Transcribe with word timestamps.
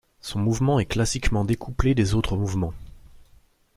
Son 0.19 0.39
mouvement 0.39 0.79
est 0.79 0.87
classiquement 0.87 1.45
découplé 1.45 1.93
des 1.93 2.15
autres 2.15 2.35
mouvements. 2.35 2.73